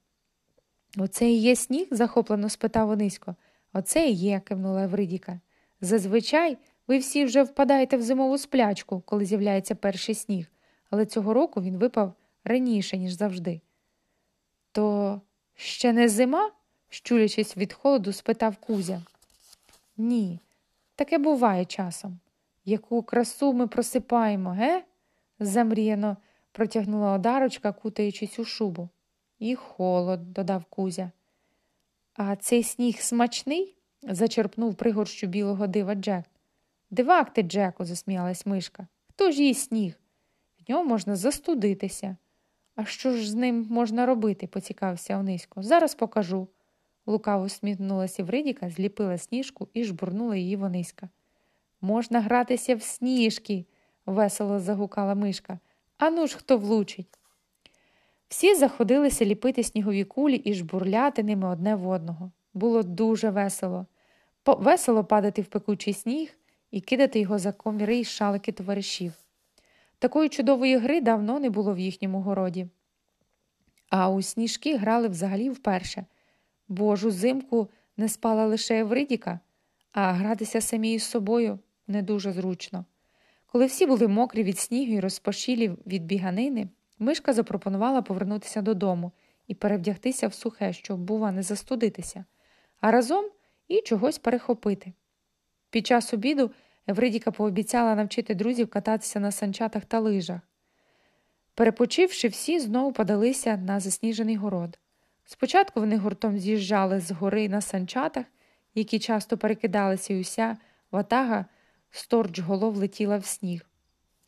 Оце 0.96 1.30
і 1.30 1.38
є 1.38 1.56
сніг? 1.56 1.88
захоплено 1.90 2.48
спитав 2.48 2.90
Онисько. 2.90 3.36
Оце 3.72 4.08
і 4.08 4.12
є, 4.12 4.40
кивнула 4.40 4.84
Евридіка. 4.84 5.40
Зазвичай 5.80 6.58
ви 6.88 6.98
всі 6.98 7.24
вже 7.24 7.42
впадаєте 7.42 7.96
в 7.96 8.02
зимову 8.02 8.38
сплячку, 8.38 9.00
коли 9.00 9.24
з'являється 9.24 9.74
перший 9.74 10.14
сніг, 10.14 10.46
але 10.90 11.06
цього 11.06 11.34
року 11.34 11.62
він 11.62 11.76
випав 11.76 12.12
раніше, 12.44 12.98
ніж 12.98 13.12
завжди. 13.12 13.60
То 14.72 15.20
ще 15.54 15.92
не 15.92 16.08
зима? 16.08 16.50
щулячись 16.88 17.56
від 17.56 17.72
холоду, 17.72 18.12
спитав 18.12 18.56
Кузя. 18.56 19.02
Ні, 19.96 20.40
таке 20.94 21.18
буває 21.18 21.64
часом. 21.64 22.18
Яку 22.64 23.02
красу 23.02 23.52
ми 23.52 23.66
просипаємо, 23.66 24.50
ге? 24.50 24.84
замріяно 25.38 26.16
протягнула 26.52 27.12
одарочка, 27.12 27.72
кутаючись 27.72 28.38
у 28.38 28.44
шубу. 28.44 28.88
І 29.38 29.54
холод, 29.54 30.32
додав 30.32 30.64
Кузя. 30.64 31.10
А 32.14 32.36
цей 32.36 32.62
сніг 32.62 33.00
смачний? 33.00 33.77
Зачерпнув 34.02 34.74
пригорщу 34.74 35.26
білого 35.26 35.66
дива 35.66 35.94
Джек. 35.94 36.24
Дивак 36.90 37.32
ти, 37.32 37.42
Джеку, 37.42 37.84
засміялась 37.84 38.46
мишка. 38.46 38.86
Хто 39.08 39.30
ж 39.30 39.42
їсть 39.42 39.68
сніг? 39.68 39.94
В 40.58 40.70
ньому 40.70 40.88
можна 40.88 41.16
застудитися. 41.16 42.16
А 42.76 42.84
що 42.84 43.12
ж 43.12 43.30
з 43.30 43.34
ним 43.34 43.66
можна 43.70 44.06
робити? 44.06 44.46
поцікавився 44.46 45.18
Онисько. 45.18 45.62
Зараз 45.62 45.94
покажу. 45.94 46.48
Лукаво 47.06 47.44
усміхнулася 47.44 48.24
Вридіка, 48.24 48.70
зліпила 48.70 49.18
сніжку 49.18 49.68
і 49.74 49.84
жбурнула 49.84 50.36
її 50.36 50.56
вониська. 50.56 51.08
Можна 51.80 52.20
гратися 52.20 52.74
в 52.74 52.82
сніжки, 52.82 53.64
весело 54.06 54.60
загукала 54.60 55.14
мишка. 55.14 55.58
Ану 55.98 56.26
ж 56.26 56.36
хто 56.36 56.58
влучить. 56.58 57.18
Всі 58.28 58.54
заходилися 58.54 59.24
ліпити 59.24 59.62
снігові 59.62 60.04
кулі 60.04 60.36
і 60.36 60.54
жбурляти 60.54 61.22
ними 61.22 61.48
одне 61.48 61.74
в 61.74 61.88
одного. 61.88 62.30
Було 62.58 62.82
дуже 62.82 63.30
весело. 63.30 63.86
По 64.42 64.54
весело 64.54 65.04
падати 65.04 65.42
в 65.42 65.46
пекучий 65.46 65.94
сніг 65.94 66.38
і 66.70 66.80
кидати 66.80 67.20
його 67.20 67.38
за 67.38 67.52
коміри 67.52 67.96
й 67.96 68.04
шалики 68.04 68.52
товаришів. 68.52 69.12
Такої 69.98 70.28
чудової 70.28 70.76
гри 70.76 71.00
давно 71.00 71.40
не 71.40 71.50
було 71.50 71.74
в 71.74 71.78
їхньому 71.78 72.20
городі. 72.20 72.68
А 73.90 74.10
у 74.10 74.22
сніжки 74.22 74.76
грали 74.76 75.08
взагалі 75.08 75.50
вперше. 75.50 76.04
Божу 76.68 77.10
зимку 77.10 77.68
не 77.96 78.08
спала 78.08 78.46
лише 78.46 78.78
Евридіка, 78.78 79.40
а 79.92 80.12
гратися 80.12 80.60
самі 80.60 80.92
із 80.92 81.04
собою 81.04 81.58
не 81.86 82.02
дуже 82.02 82.32
зручно. 82.32 82.84
Коли 83.46 83.66
всі 83.66 83.86
були 83.86 84.08
мокрі 84.08 84.42
від 84.42 84.58
снігу 84.58 84.92
і 84.92 85.00
розпашілі 85.00 85.76
від 85.86 86.04
біганини, 86.04 86.68
мишка 86.98 87.32
запропонувала 87.32 88.02
повернутися 88.02 88.62
додому 88.62 89.12
і 89.46 89.54
перевдягтися 89.54 90.28
в 90.28 90.34
сухе, 90.34 90.72
щоб, 90.72 91.00
бува, 91.00 91.32
не 91.32 91.42
застудитися, 91.42 92.24
а 92.80 92.90
разом 92.90 93.24
і 93.68 93.80
чогось 93.80 94.18
перехопити. 94.18 94.92
Під 95.70 95.86
час 95.86 96.14
обіду 96.14 96.50
Евридіка 96.86 97.30
пообіцяла 97.30 97.94
навчити 97.94 98.34
друзів 98.34 98.70
кататися 98.70 99.20
на 99.20 99.32
санчатах 99.32 99.84
та 99.84 100.00
лижах. 100.00 100.40
Перепочивши, 101.54 102.28
всі 102.28 102.60
знову 102.60 102.92
подалися 102.92 103.56
на 103.56 103.80
засніжений 103.80 104.36
город. 104.36 104.78
Спочатку 105.24 105.80
вони 105.80 105.96
гуртом 105.96 106.38
з'їжджали 106.38 107.00
з 107.00 107.10
гори 107.10 107.48
на 107.48 107.60
санчатах, 107.60 108.26
які 108.74 108.98
часто 108.98 109.38
перекидалися, 109.38 110.14
і 110.14 110.20
уся 110.20 110.56
ватага 110.90 111.46
сторч 111.90 112.38
голов 112.40 112.76
летіла 112.76 113.18
в 113.18 113.24
сніг. 113.24 113.66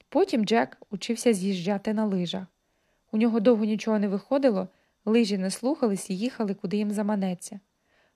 Потім 0.09 0.45
Джек 0.45 0.77
учився 0.91 1.33
з'їжджати 1.33 1.95
на 1.95 2.05
лижах. 2.05 2.47
У 3.13 3.17
нього 3.17 3.41
довго 3.41 3.65
нічого 3.65 3.99
не 3.99 4.09
виходило, 4.09 4.69
лижі 5.05 5.39
не 5.39 5.51
слухались 5.51 6.11
і 6.11 6.19
їхали, 6.19 6.55
куди 6.55 6.77
їм 6.77 6.91
заманеться. 6.91 7.61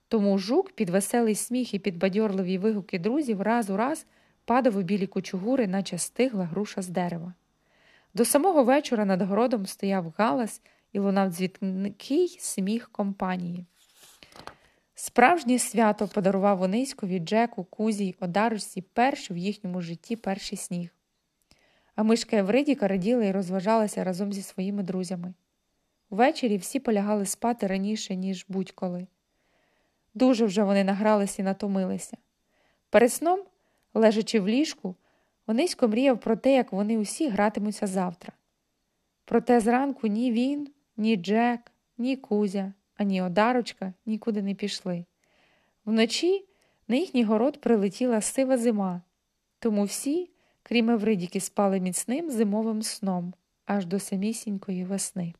Тому 0.09 0.39
жук 0.39 0.73
під 0.73 0.91
веселий 0.91 1.35
сміх 1.35 1.75
і 1.75 1.79
під 1.79 1.99
бадьорливі 1.99 2.59
вигуки 2.59 2.99
друзів 2.99 3.43
раз 3.43 3.71
у 3.71 3.77
раз 3.77 4.07
падав 4.45 4.77
у 4.77 4.83
білі 4.83 5.07
кучугури, 5.07 5.67
наче 5.67 5.99
стигла 5.99 6.45
груша 6.45 6.83
з 6.83 6.89
дерева. 6.89 7.35
До 8.15 8.25
самого 8.25 8.65
вечора 8.65 9.05
над 9.05 9.23
городом 9.23 9.67
стояв 9.67 10.15
галас 10.19 10.63
і 10.93 10.99
лунав 10.99 11.31
дзвінкий 11.31 12.37
сміх 12.41 12.89
компанії. 12.93 13.67
Справжнє 14.95 15.59
свято 15.59 16.09
подарував 16.09 16.63
Ониськові 16.63 17.19
Джеку, 17.19 17.65
Кузі 17.65 18.07
й 18.07 18.17
Одарочці 18.21 18.83
перший 18.83 19.35
в 19.35 19.39
їхньому 19.39 19.81
житті 19.81 20.17
перший 20.17 20.59
сніг. 20.59 20.91
А 21.95 22.03
мишка 22.03 22.37
Евридіка 22.37 22.89
раділа 22.89 23.25
і 23.25 23.33
розважалася 23.33 24.05
разом 24.05 24.33
зі 24.33 24.43
своїми 24.43 24.83
друзями. 24.83 25.35
Ввечері 26.11 26.57
всі 26.57 26.81
полягали 26.81 27.27
спати 27.27 27.67
раніше, 27.67 28.17
ніж 28.17 28.47
будь-коли. 28.49 29.07
Дуже 30.15 30.45
вже 30.45 30.63
вони 30.63 30.85
награлися 30.85 31.43
і 31.43 31.45
натомилися. 31.45 32.17
Перед 32.91 33.13
сном, 33.13 33.41
лежачи 33.95 34.41
в 34.41 34.49
ліжку, 34.49 34.97
Онисько 35.47 35.89
мріяв 35.89 36.21
про 36.21 36.37
те, 36.37 36.55
як 36.55 36.73
вони 36.73 36.99
усі 36.99 37.29
гратимуться 37.29 37.87
завтра. 37.87 38.33
Проте 39.25 39.61
зранку 39.61 40.07
ні 40.07 40.33
він, 40.33 40.69
ні 40.97 41.17
Джек, 41.17 41.61
ні 41.99 42.17
Кузя, 42.17 42.73
ані 42.97 43.23
Одарочка 43.23 43.93
нікуди 44.07 44.43
не 44.43 44.55
пішли. 44.55 45.05
Вночі 45.85 46.45
на 46.89 46.97
їхній 46.97 47.25
город 47.25 47.61
прилетіла 47.61 48.21
сива 48.21 48.59
зима, 48.59 49.03
тому 49.59 49.85
всі, 49.85 50.31
крім 50.63 50.91
Евридіки, 50.91 51.41
спали 51.41 51.81
міцним 51.81 52.31
зимовим 52.31 52.83
сном 52.83 53.35
аж 53.67 53.87
до 53.87 53.99
самісінької 53.99 54.85
весни. 54.85 55.35